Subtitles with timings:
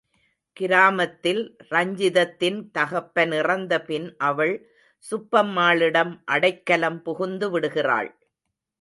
[0.57, 1.41] கிராமத்தில்
[1.69, 4.55] ரஞ்சிதத்தின் தகப்பன் இறந்த பின் அவள்
[5.05, 8.11] சுப்பம்மாளிடம் அடைக்கலம் புகுந்துவிடுகிறாள்.